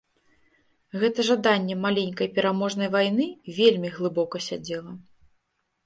Гэта 1.03 1.25
жаданне 1.29 1.75
маленькай 1.85 2.27
пераможнай 2.39 2.93
вайны 2.99 3.31
вельмі 3.61 3.89
глыбока 4.01 4.37
сядзела. 4.51 4.93